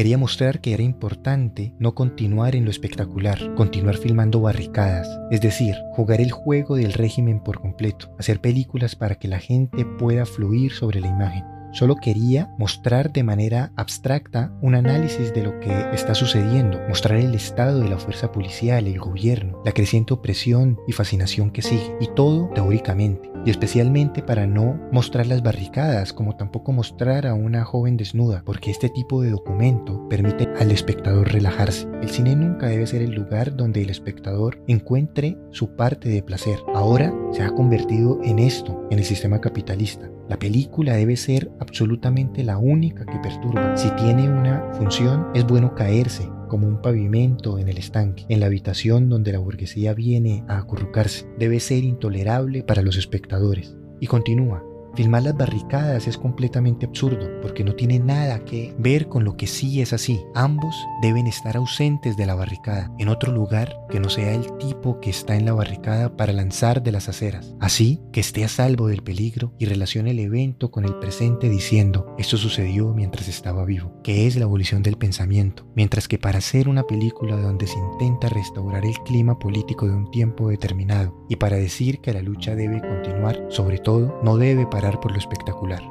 [0.00, 5.74] Quería mostrar que era importante no continuar en lo espectacular, continuar filmando barricadas, es decir,
[5.92, 10.72] jugar el juego del régimen por completo, hacer películas para que la gente pueda fluir
[10.72, 11.59] sobre la imagen.
[11.72, 17.34] Solo quería mostrar de manera abstracta un análisis de lo que está sucediendo, mostrar el
[17.34, 22.08] estado de la fuerza policial, el gobierno, la creciente opresión y fascinación que sigue, y
[22.16, 27.96] todo teóricamente, y especialmente para no mostrar las barricadas, como tampoco mostrar a una joven
[27.96, 31.86] desnuda, porque este tipo de documento permite al espectador relajarse.
[32.02, 36.58] El cine nunca debe ser el lugar donde el espectador encuentre su parte de placer.
[36.74, 40.10] Ahora se ha convertido en esto, en el sistema capitalista.
[40.30, 43.76] La película debe ser absolutamente la única que perturba.
[43.76, 48.46] Si tiene una función, es bueno caerse como un pavimento en el estanque, en la
[48.46, 51.26] habitación donde la burguesía viene a acurrucarse.
[51.36, 53.76] Debe ser intolerable para los espectadores.
[53.98, 54.62] Y continúa,
[54.96, 59.46] Filmar las barricadas es completamente absurdo porque no tiene nada que ver con lo que
[59.46, 60.20] sí es así.
[60.34, 65.00] Ambos deben estar ausentes de la barricada, en otro lugar que no sea el tipo
[65.00, 67.54] que está en la barricada para lanzar de las aceras.
[67.60, 72.14] Así que esté a salvo del peligro y relacione el evento con el presente diciendo,
[72.18, 75.66] esto sucedió mientras estaba vivo, que es la abolición del pensamiento.
[75.76, 80.10] Mientras que para hacer una película donde se intenta restaurar el clima político de un
[80.10, 84.79] tiempo determinado y para decir que la lucha debe continuar, sobre todo, no debe parar
[84.80, 85.82] por lo espectacular.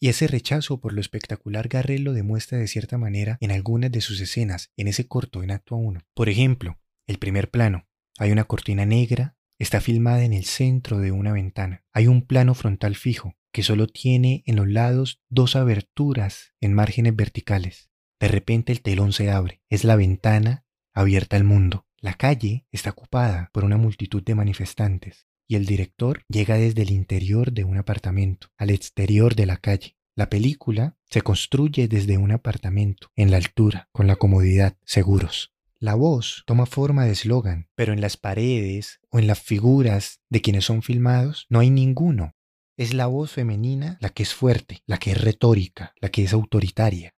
[0.00, 4.00] Y ese rechazo por lo espectacular Garrel lo demuestra de cierta manera en algunas de
[4.00, 6.00] sus escenas, en ese corto en acto 1.
[6.14, 7.86] Por ejemplo, el primer plano.
[8.18, 11.84] Hay una cortina negra, está filmada en el centro de una ventana.
[11.92, 17.14] Hay un plano frontal fijo, que solo tiene en los lados dos aberturas en márgenes
[17.14, 17.90] verticales.
[18.18, 19.62] De repente el telón se abre.
[19.68, 21.86] Es la ventana abierta al mundo.
[22.02, 26.92] La calle está ocupada por una multitud de manifestantes y el director llega desde el
[26.92, 29.98] interior de un apartamento, al exterior de la calle.
[30.16, 35.52] La película se construye desde un apartamento, en la altura, con la comodidad, seguros.
[35.78, 40.40] La voz toma forma de eslogan, pero en las paredes o en las figuras de
[40.40, 42.34] quienes son filmados no hay ninguno.
[42.78, 46.32] Es la voz femenina la que es fuerte, la que es retórica, la que es
[46.32, 47.12] autoritaria.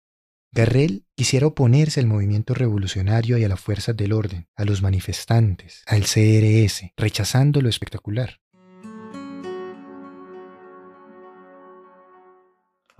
[0.52, 5.84] Garrel quisiera oponerse al movimiento revolucionario y a las fuerzas del orden, a los manifestantes,
[5.86, 8.40] al CRS, rechazando lo espectacular.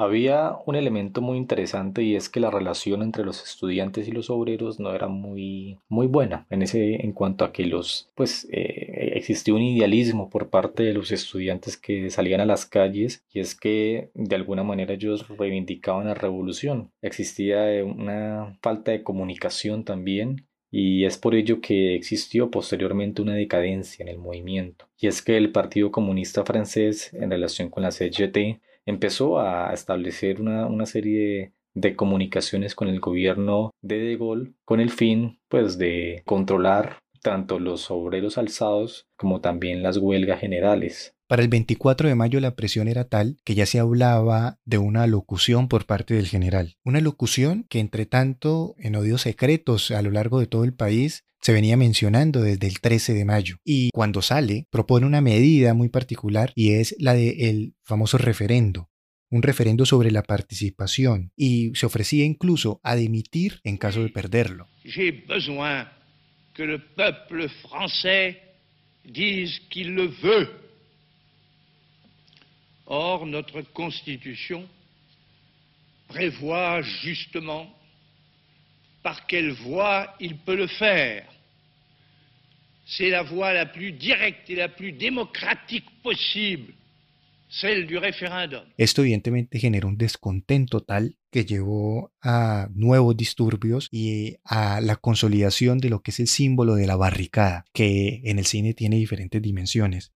[0.00, 4.30] Había un elemento muy interesante y es que la relación entre los estudiantes y los
[4.30, 9.12] obreros no era muy, muy buena en, ese, en cuanto a que los, pues, eh,
[9.14, 13.54] existía un idealismo por parte de los estudiantes que salían a las calles y es
[13.54, 16.90] que de alguna manera ellos reivindicaban la revolución.
[17.02, 24.02] Existía una falta de comunicación también y es por ello que existió posteriormente una decadencia
[24.02, 24.86] en el movimiento.
[24.98, 30.40] Y es que el Partido Comunista Francés, en relación con la CGT, empezó a establecer
[30.40, 36.22] una, serie de comunicaciones con el gobierno de De Gaulle con el fin pues de
[36.26, 41.14] controlar tanto los obreros alzados como también las huelgas generales.
[41.30, 45.06] Para el 24 de mayo la presión era tal que ya se hablaba de una
[45.06, 46.74] locución por parte del general.
[46.82, 51.22] Una locución que entre tanto en odios secretos a lo largo de todo el país
[51.40, 53.58] se venía mencionando desde el 13 de mayo.
[53.64, 58.90] Y cuando sale propone una medida muy particular y es la del famoso referendo
[59.30, 64.66] un referendo sobre la participación y se ofrecía incluso a dimitir en caso de perderlo.
[64.82, 65.86] J'ai besoin
[66.56, 68.34] que le peuple français
[69.04, 70.69] dise qu'il le veut.
[72.90, 74.68] Or, notre Constitution
[76.08, 77.72] prévoit justement
[79.02, 81.24] par quelle voie il peut le faire.
[82.84, 86.74] C'est la voie la plus directe et la plus démocratique possible
[88.76, 95.78] esto evidentemente generó un descontento tal que llevó a nuevos disturbios y a la consolidación
[95.78, 99.42] de lo que es el símbolo de la barricada, que en el cine tiene diferentes
[99.42, 100.12] dimensiones.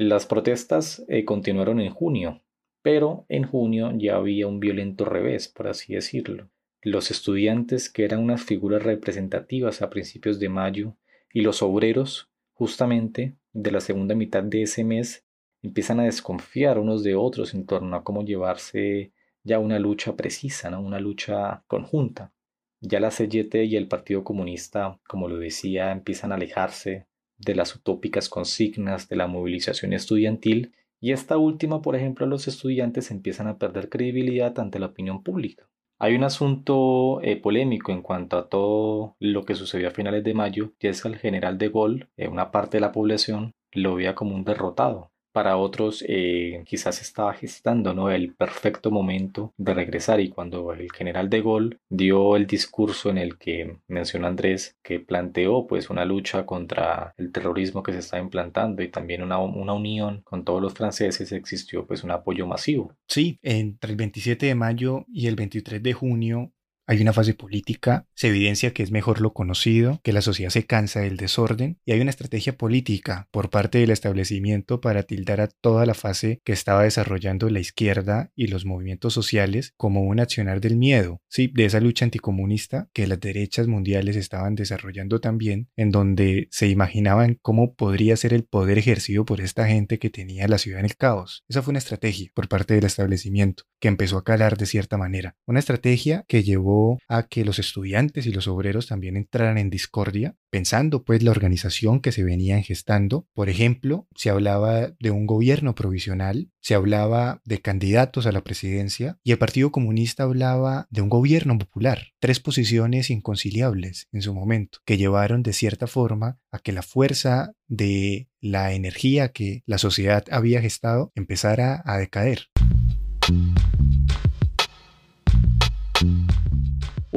[0.00, 2.40] Las protestas eh, continuaron en junio,
[2.80, 6.48] pero en junio ya había un violento revés, por así decirlo.
[6.80, 10.96] Los estudiantes, que eran unas figuras representativas a principios de mayo,
[11.34, 15.26] y los obreros, justamente de la segunda mitad de ese mes,
[15.60, 20.70] empiezan a desconfiar unos de otros en torno a cómo llevarse ya una lucha precisa,
[20.70, 20.80] ¿no?
[20.80, 22.32] una lucha conjunta.
[22.80, 27.06] Ya la CGT y el Partido Comunista, como lo decía, empiezan a alejarse
[27.40, 33.10] de las utópicas consignas de la movilización estudiantil y esta última, por ejemplo, los estudiantes
[33.10, 35.68] empiezan a perder credibilidad ante la opinión pública.
[35.98, 40.34] Hay un asunto eh, polémico en cuanto a todo lo que sucedió a finales de
[40.34, 43.94] mayo, y es que el general de Gaulle, eh, una parte de la población, lo
[43.94, 48.10] veía como un derrotado para otros eh, quizás estaba gestando ¿no?
[48.10, 53.18] el perfecto momento de regresar y cuando el general de Gaulle dio el discurso en
[53.18, 58.18] el que mencionó Andrés que planteó pues una lucha contra el terrorismo que se está
[58.18, 62.94] implantando y también una, una unión con todos los franceses existió pues un apoyo masivo.
[63.08, 66.52] Sí, entre el 27 de mayo y el 23 de junio
[66.90, 70.66] hay una fase política, se evidencia que es mejor lo conocido, que la sociedad se
[70.66, 75.46] cansa del desorden y hay una estrategia política por parte del establecimiento para tildar a
[75.46, 80.60] toda la fase que estaba desarrollando la izquierda y los movimientos sociales como un accionar
[80.60, 85.92] del miedo, sí, de esa lucha anticomunista que las derechas mundiales estaban desarrollando también, en
[85.92, 90.58] donde se imaginaban cómo podría ser el poder ejercido por esta gente que tenía la
[90.58, 91.44] ciudad en el caos.
[91.48, 95.36] Esa fue una estrategia por parte del establecimiento que empezó a calar de cierta manera,
[95.46, 100.36] una estrategia que llevó a que los estudiantes y los obreros también entraran en discordia,
[100.50, 103.26] pensando pues la organización que se venía gestando.
[103.34, 109.18] Por ejemplo, se hablaba de un gobierno provisional, se hablaba de candidatos a la presidencia
[109.22, 112.08] y el Partido Comunista hablaba de un gobierno popular.
[112.18, 117.52] Tres posiciones inconciliables en su momento, que llevaron de cierta forma a que la fuerza
[117.68, 122.48] de la energía que la sociedad había gestado empezara a decaer.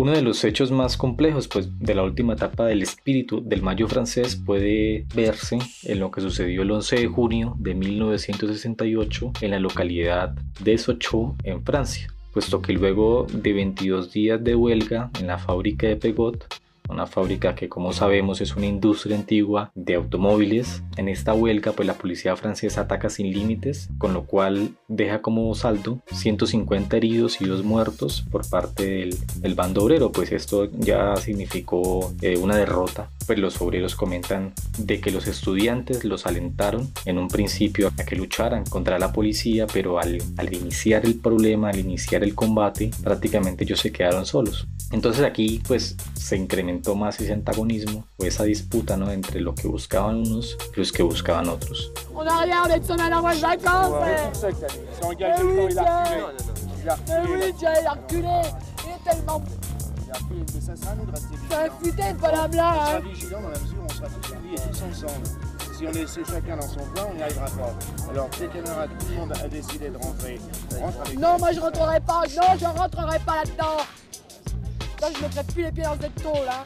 [0.03, 3.87] Uno de los hechos más complejos pues, de la última etapa del espíritu del Mayo
[3.87, 9.59] francés puede verse en lo que sucedió el 11 de junio de 1968 en la
[9.59, 15.37] localidad de Sochaux, en Francia, puesto que luego de 22 días de huelga en la
[15.37, 16.53] fábrica de Pegot,
[16.93, 20.83] una fábrica que como sabemos es una industria antigua de automóviles.
[20.97, 25.53] En esta huelga pues la policía francesa ataca sin límites, con lo cual deja como
[25.55, 32.13] saldo 150 heridos y dos muertos por parte del, bando obrero, pues esto ya significó
[32.21, 33.09] eh, una derrota.
[33.25, 38.15] Pues los obreros comentan de que los estudiantes los alentaron en un principio a que
[38.15, 43.63] lucharan contra la policía, pero al, al iniciar el problema, al iniciar el combate, prácticamente
[43.63, 44.67] ellos se quedaron solos.
[44.93, 49.11] Entonces aquí pues se incrementó más ese antagonismo o esa disputa ¿no?
[49.11, 51.91] entre lo que buscaban unos y los que buscaban otros.
[65.75, 68.11] Si on laissait chacun dans son coin, on n'y arrivera pas.
[68.11, 70.39] Alors, dès qu'il y en aura, tout le monde a décidé de rentrer.
[70.79, 72.21] Rentre avec non, moi je rentrerai pas.
[72.37, 73.83] Non, je rentrerai pas là-dedans.
[75.03, 76.65] Ça, je mettrai plus les pieds dans cette tôle, là.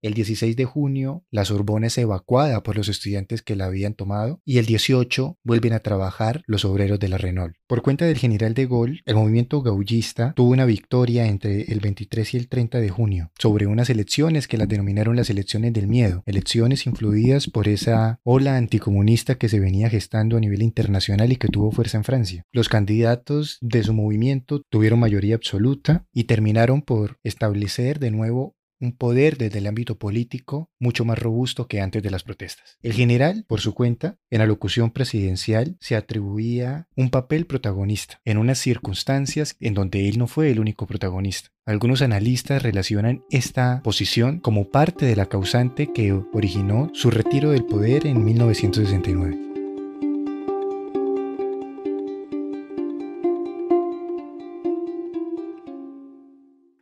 [0.00, 4.40] El 16 de junio, la Sorbona es evacuada por los estudiantes que la habían tomado
[4.44, 7.56] y el 18 vuelven a trabajar los obreros de la Renault.
[7.66, 12.34] Por cuenta del general de Gaulle, el movimiento gaullista tuvo una victoria entre el 23
[12.34, 16.22] y el 30 de junio sobre unas elecciones que las denominaron las elecciones del miedo,
[16.26, 21.48] elecciones influidas por esa ola anticomunista que se venía gestando a nivel internacional y que
[21.48, 22.44] tuvo fuerza en Francia.
[22.52, 28.92] Los candidatos de su movimiento tuvieron mayoría absoluta y terminaron por establecer de nuevo un
[28.92, 32.78] poder desde el ámbito político mucho más robusto que antes de las protestas.
[32.82, 38.38] El general, por su cuenta, en la locución presidencial se atribuía un papel protagonista en
[38.38, 41.50] unas circunstancias en donde él no fue el único protagonista.
[41.66, 47.66] Algunos analistas relacionan esta posición como parte de la causante que originó su retiro del
[47.66, 49.47] poder en 1969.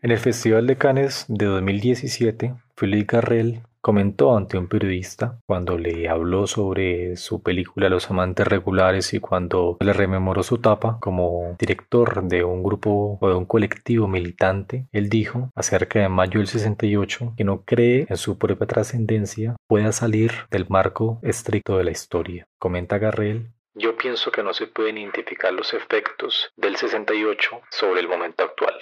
[0.03, 6.09] En el Festival de Cannes de 2017, Philippe Garrel comentó ante un periodista cuando le
[6.09, 12.25] habló sobre su película Los amantes regulares y cuando le rememoró su etapa como director
[12.25, 17.35] de un grupo o de un colectivo militante, él dijo acerca de mayo del 68
[17.37, 22.45] que no cree en su propia trascendencia pueda salir del marco estricto de la historia.
[22.59, 28.09] Comenta Garrel yo pienso que no se pueden identificar los efectos del 68 sobre el
[28.09, 28.75] momento actual.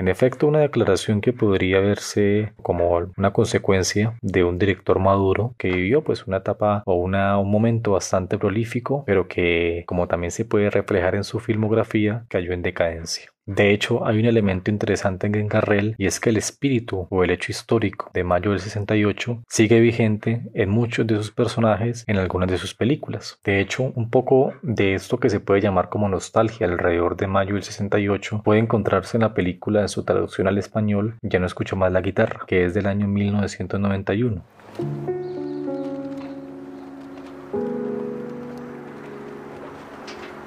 [0.00, 5.68] En efecto, una declaración que podría verse como una consecuencia de un director maduro que
[5.68, 10.46] vivió pues una etapa o una, un momento bastante prolífico, pero que como también se
[10.46, 13.30] puede reflejar en su filmografía, cayó en decadencia.
[13.50, 17.30] De hecho, hay un elemento interesante en Garrel y es que el espíritu o el
[17.30, 22.48] hecho histórico de mayo del 68 sigue vigente en muchos de sus personajes en algunas
[22.48, 23.40] de sus películas.
[23.42, 27.54] De hecho, un poco de esto que se puede llamar como nostalgia alrededor de mayo
[27.54, 31.74] del 68 puede encontrarse en la película en su traducción al español Ya no escucho
[31.74, 35.39] más la guitarra, que es del año 1991.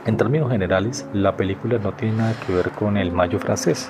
[0.06, 3.90] En términos generales, la película no tiene nada que ver con el mayo francés,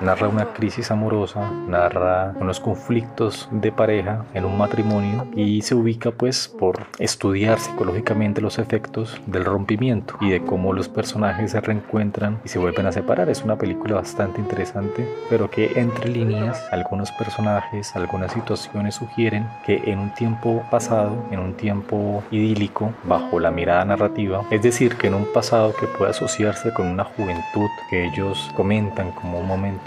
[0.00, 6.10] narra una crisis amorosa, narra unos conflictos de pareja en un matrimonio y se ubica
[6.10, 12.40] pues por estudiar psicológicamente los efectos del rompimiento y de cómo los personajes se reencuentran
[12.44, 13.28] y se vuelven a separar.
[13.28, 19.82] Es una película bastante interesante, pero que entre líneas algunos personajes, algunas situaciones sugieren que
[19.86, 25.08] en un tiempo pasado, en un tiempo idílico, bajo la mirada narrativa, es decir, que
[25.08, 29.85] en un pasado que puede asociarse con una juventud que ellos comentan como un momento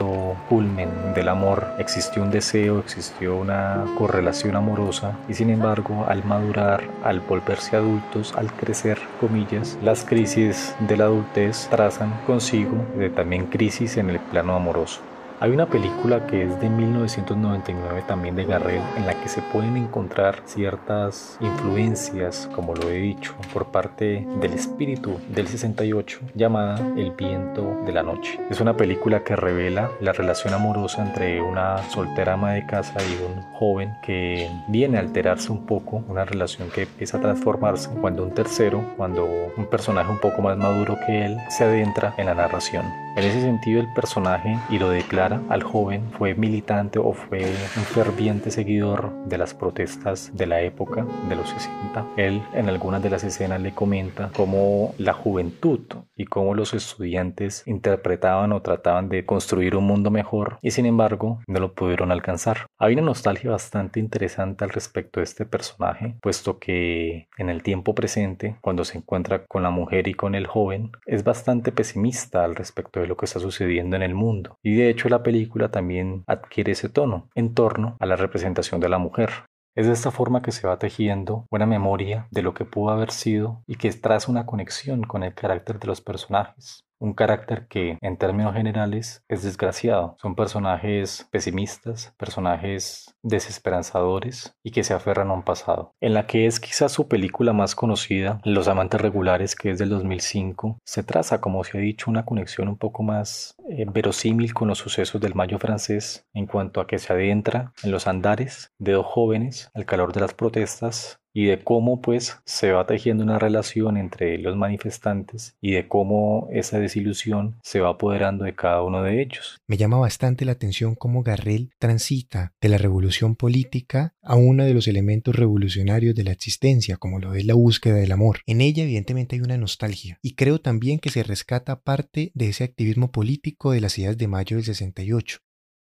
[0.49, 6.83] culmen del amor existió un deseo, existió una correlación amorosa y sin embargo al madurar,
[7.03, 12.85] al volverse adultos, al crecer, comillas, las crisis de la adultez trazan consigo
[13.15, 15.01] también crisis en el plano amoroso.
[15.41, 19.77] Hay una película que es de 1999 también de Garrel en la que se pueden
[19.77, 27.11] encontrar ciertas influencias, como lo he dicho, por parte del espíritu del 68 llamada El
[27.11, 28.37] viento de la noche.
[28.49, 33.23] Es una película que revela la relación amorosa entre una soltera ama de casa y
[33.23, 38.23] un joven que viene a alterarse un poco, una relación que empieza a transformarse cuando
[38.23, 39.25] un tercero, cuando
[39.55, 42.83] un personaje un poco más maduro que él se adentra en la narración.
[43.15, 47.83] En ese sentido el personaje, y lo declara al joven, fue militante o fue un
[47.83, 52.05] ferviente seguidor de las protestas de la época de los 60.
[52.17, 55.81] Él en algunas de las escenas le comenta cómo la juventud
[56.15, 61.39] y cómo los estudiantes interpretaban o trataban de construir un mundo mejor y sin embargo
[61.47, 62.67] no lo pudieron alcanzar.
[62.77, 67.95] Hay una nostalgia bastante interesante al respecto de este personaje, puesto que en el tiempo
[67.95, 72.55] presente, cuando se encuentra con la mujer y con el joven, es bastante pesimista al
[72.55, 74.57] respecto de lo que está sucediendo en el mundo.
[74.63, 78.79] Y de hecho la la película también adquiere ese tono en torno a la representación
[78.79, 79.29] de la mujer.
[79.75, 83.11] Es de esta forma que se va tejiendo una memoria de lo que pudo haber
[83.11, 87.97] sido y que traza una conexión con el carácter de los personajes un carácter que
[88.01, 90.15] en términos generales es desgraciado.
[90.21, 95.93] Son personajes pesimistas, personajes desesperanzadores y que se aferran a un pasado.
[96.01, 99.89] En la que es quizás su película más conocida, Los amantes regulares, que es del
[99.89, 104.67] 2005, se traza, como se ha dicho, una conexión un poco más eh, verosímil con
[104.67, 108.93] los sucesos del Mayo francés en cuanto a que se adentra en los andares de
[108.93, 113.39] dos jóvenes al calor de las protestas y de cómo pues se va tejiendo una
[113.39, 119.03] relación entre los manifestantes y de cómo esa desilusión se va apoderando de cada uno
[119.03, 119.57] de ellos.
[119.67, 124.73] Me llama bastante la atención cómo Garrel transita de la revolución política a uno de
[124.73, 128.39] los elementos revolucionarios de la existencia, como lo es la búsqueda del amor.
[128.45, 132.63] En ella evidentemente hay una nostalgia y creo también que se rescata parte de ese
[132.63, 135.39] activismo político de las ideas de mayo del 68,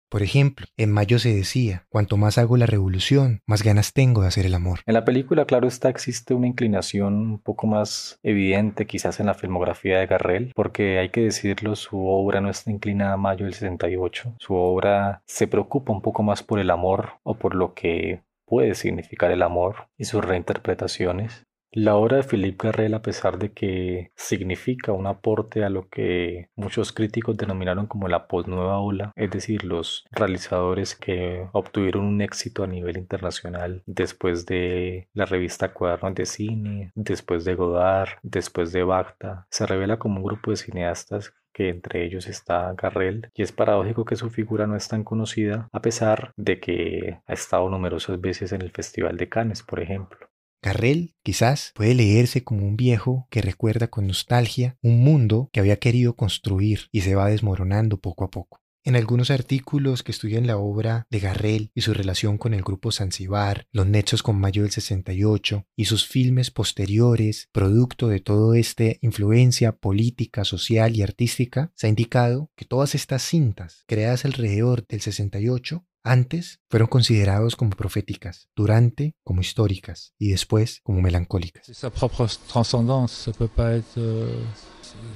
[0.08, 4.28] por ejemplo, en mayo se decía, cuanto más hago la revolución, más ganas tengo de
[4.28, 4.80] hacer el amor.
[4.86, 9.34] En la película, claro está, existe una inclinación un poco más evidente quizás en la
[9.34, 13.54] filmografía de Garrel, porque hay que decirlo, su obra no está inclinada a mayo del
[13.54, 14.36] 68.
[14.38, 18.74] Su obra se preocupa un poco más por el amor o por lo que puede
[18.74, 21.45] significar el amor y sus reinterpretaciones.
[21.72, 26.48] La obra de Philippe Garrel, a pesar de que significa un aporte a lo que
[26.56, 32.64] muchos críticos denominaron como la postnueva ola, es decir, los realizadores que obtuvieron un éxito
[32.64, 38.82] a nivel internacional después de la revista Cuadernos de Cine, después de Godard, después de
[38.82, 43.50] Bacta, se revela como un grupo de cineastas que entre ellos está Garrel, y es
[43.50, 48.20] paradójico que su figura no es tan conocida, a pesar de que ha estado numerosas
[48.20, 50.28] veces en el Festival de Cannes, por ejemplo.
[50.66, 55.76] Carrel quizás puede leerse como un viejo que recuerda con nostalgia un mundo que había
[55.76, 58.58] querido construir y se va desmoronando poco a poco.
[58.82, 62.90] En algunos artículos que estudian la obra de Garrel y su relación con el grupo
[62.90, 68.86] Zanzibar, los nexos con Mayo del 68 y sus filmes posteriores, producto de toda esta
[69.00, 75.00] influencia política, social y artística, se ha indicado que todas estas cintas creadas alrededor del
[75.00, 81.66] 68 antes fueron considerados como proféticas, durante como históricas y después como melancólicas.
[81.72, 84.42] Sa propre transcendance, ça peut pas être, euh,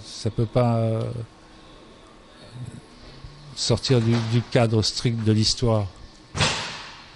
[0.05, 1.13] ça peut pas euh,
[3.55, 5.87] sortir du, du, cadre strict de l'histoire.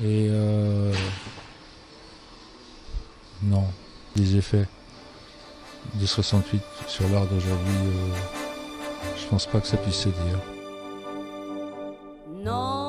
[0.01, 0.93] Et euh,
[3.43, 3.64] non,
[4.16, 4.66] les effets
[5.95, 8.14] de 68 sur l'art d'aujourd'hui, euh,
[9.16, 10.41] je pense pas que ça puisse se dire.
[12.45, 12.84] Non.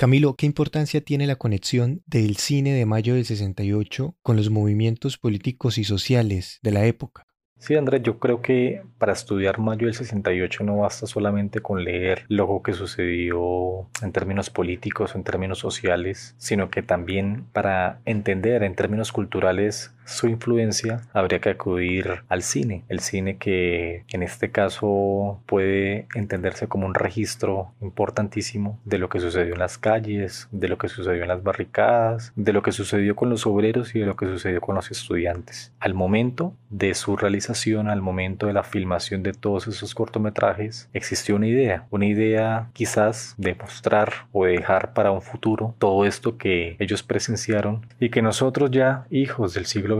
[0.00, 5.18] Camilo, ¿qué importancia tiene la conexión del cine de mayo del 68 con los movimientos
[5.18, 7.26] políticos y sociales de la época?
[7.58, 12.24] Sí, Andrés, yo creo que para estudiar mayo del 68 no basta solamente con leer
[12.28, 18.62] lo que sucedió en términos políticos o en términos sociales, sino que también para entender
[18.62, 22.84] en términos culturales su influencia, habría que acudir al cine.
[22.88, 29.20] El cine que en este caso puede entenderse como un registro importantísimo de lo que
[29.20, 33.16] sucedió en las calles, de lo que sucedió en las barricadas, de lo que sucedió
[33.16, 35.72] con los obreros y de lo que sucedió con los estudiantes.
[35.80, 41.36] Al momento de su realización, al momento de la filmación de todos esos cortometrajes, existió
[41.36, 46.38] una idea, una idea quizás de mostrar o de dejar para un futuro todo esto
[46.38, 49.99] que ellos presenciaron y que nosotros ya, hijos del siglo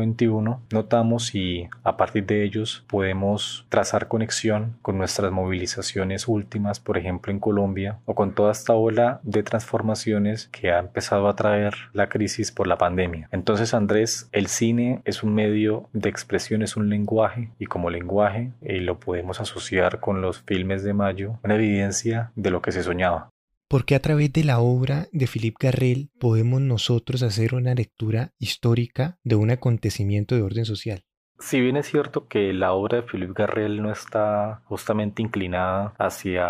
[0.70, 7.32] notamos y a partir de ellos podemos trazar conexión con nuestras movilizaciones últimas, por ejemplo
[7.32, 12.08] en Colombia, o con toda esta ola de transformaciones que ha empezado a traer la
[12.08, 13.28] crisis por la pandemia.
[13.32, 18.52] Entonces, Andrés, el cine es un medio de expresión, es un lenguaje, y como lenguaje
[18.62, 22.82] eh, lo podemos asociar con los filmes de Mayo, una evidencia de lo que se
[22.82, 23.30] soñaba
[23.70, 29.18] porque a través de la obra de Philippe Garrel podemos nosotros hacer una lectura histórica
[29.22, 31.04] de un acontecimiento de orden social.
[31.38, 36.48] Si bien es cierto que la obra de Philippe Garrel no está justamente inclinada hacia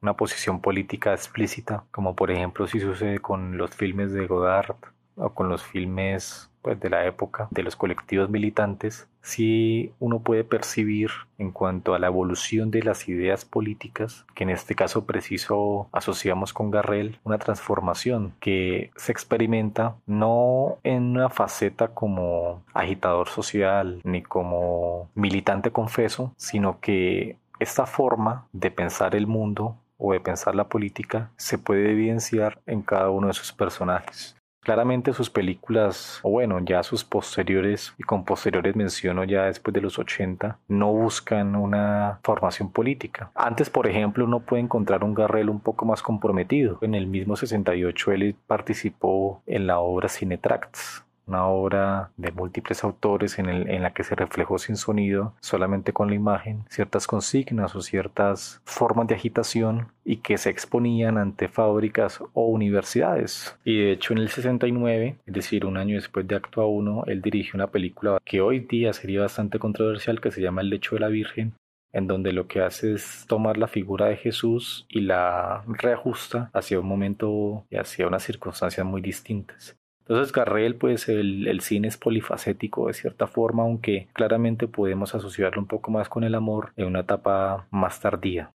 [0.00, 4.76] una posición política explícita, como por ejemplo si sucede con los filmes de Godard
[5.14, 10.42] o con los filmes pues, de la época de los colectivos militantes, sí uno puede
[10.42, 15.88] percibir en cuanto a la evolución de las ideas políticas, que en este caso preciso
[15.92, 24.00] asociamos con Garrel, una transformación que se experimenta no en una faceta como agitador social
[24.02, 30.56] ni como militante confeso, sino que esta forma de pensar el mundo o de pensar
[30.56, 34.35] la política se puede evidenciar en cada uno de sus personajes.
[34.66, 39.80] Claramente sus películas, o bueno, ya sus posteriores, y con posteriores menciono ya después de
[39.80, 43.30] los 80, no buscan una formación política.
[43.36, 46.78] Antes, por ejemplo, uno puede encontrar un Garrel un poco más comprometido.
[46.80, 53.38] En el mismo 68 él participó en la obra Cinetracts, una obra de múltiples autores
[53.38, 58.60] en, la que se reflejó sin sonido, solamente con la imagen, ciertas consignas o ciertas
[58.64, 63.58] formas de agitación y que se exponían ante fábricas o universidades.
[63.64, 67.22] Y de hecho en el 69, es decir, un año después de Acto 1, él
[67.22, 71.00] dirigió una película que hoy día sería bastante controversial que se llama El lecho de
[71.00, 71.54] la Virgen,
[71.92, 76.78] en donde lo que hace es tomar la figura de Jesús y la reajusta hacia
[76.78, 79.76] un momento y hacia unas circunstancias muy distintas.
[80.08, 85.60] Entonces Garrel, pues el, el, cine es polifacético de cierta forma, aunque claramente podemos asociarlo
[85.60, 88.52] un poco más con el amor en una etapa más tardía.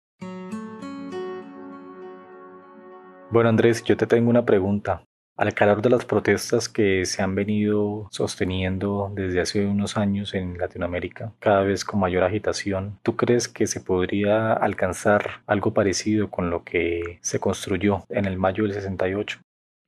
[3.32, 5.04] Bueno Andrés, yo te tengo una pregunta.
[5.38, 10.58] Al calor de las protestas que se han venido sosteniendo desde hace unos años en
[10.58, 16.50] Latinoamérica, cada vez con mayor agitación, ¿tú crees que se podría alcanzar algo parecido con
[16.50, 19.40] lo que se construyó en el mayo del 68?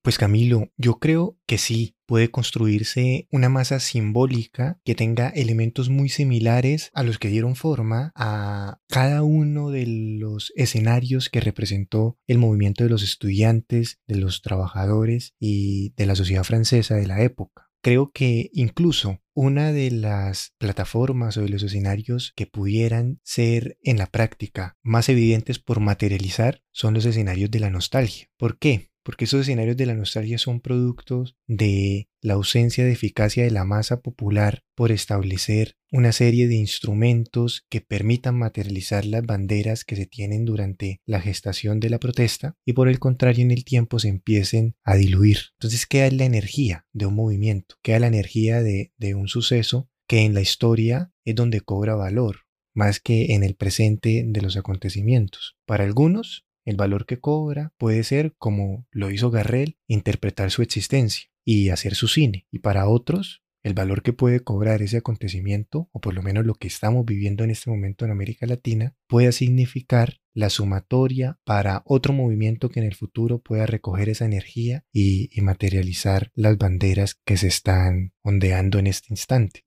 [0.03, 6.09] Pues Camilo, yo creo que sí, puede construirse una masa simbólica que tenga elementos muy
[6.09, 12.39] similares a los que dieron forma a cada uno de los escenarios que representó el
[12.39, 17.69] movimiento de los estudiantes, de los trabajadores y de la sociedad francesa de la época.
[17.83, 23.97] Creo que incluso una de las plataformas o de los escenarios que pudieran ser en
[23.97, 28.27] la práctica más evidentes por materializar son los escenarios de la nostalgia.
[28.37, 28.90] ¿Por qué?
[29.03, 33.65] Porque esos escenarios de la nostalgia son productos de la ausencia de eficacia de la
[33.65, 40.05] masa popular por establecer una serie de instrumentos que permitan materializar las banderas que se
[40.05, 44.09] tienen durante la gestación de la protesta y por el contrario en el tiempo se
[44.09, 45.37] empiecen a diluir.
[45.53, 50.21] Entonces queda la energía de un movimiento, queda la energía de, de un suceso que
[50.21, 52.41] en la historia es donde cobra valor,
[52.73, 55.57] más que en el presente de los acontecimientos.
[55.65, 61.29] Para algunos, el valor que cobra puede ser, como lo hizo Garrel, interpretar su existencia
[61.43, 62.47] y hacer su cine.
[62.51, 66.55] Y para otros, el valor que puede cobrar ese acontecimiento, o por lo menos lo
[66.55, 72.13] que estamos viviendo en este momento en América Latina, puede significar la sumatoria para otro
[72.13, 77.37] movimiento que en el futuro pueda recoger esa energía y, y materializar las banderas que
[77.37, 79.65] se están ondeando en este instante.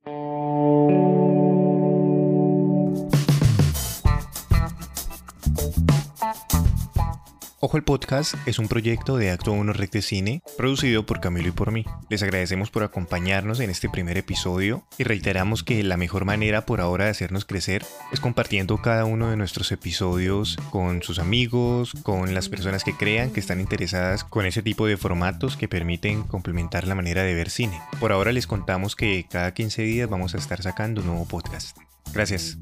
[7.66, 11.48] Ojo el Podcast es un proyecto de Acto 1 Rec de Cine, producido por Camilo
[11.48, 11.86] y por mí.
[12.10, 16.82] Les agradecemos por acompañarnos en este primer episodio y reiteramos que la mejor manera por
[16.82, 22.34] ahora de hacernos crecer es compartiendo cada uno de nuestros episodios con sus amigos, con
[22.34, 26.86] las personas que crean que están interesadas con ese tipo de formatos que permiten complementar
[26.86, 27.80] la manera de ver cine.
[27.98, 31.78] Por ahora les contamos que cada 15 días vamos a estar sacando un nuevo podcast.
[32.12, 32.58] Gracias.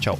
[0.00, 0.18] Chao.